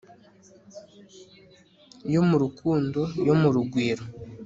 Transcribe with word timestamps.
yo 2.13 2.21
mu 2.29 2.35
rukundo 2.43 3.01
yo 3.27 3.33
mu 3.41 3.49
rugwiro 3.55 4.03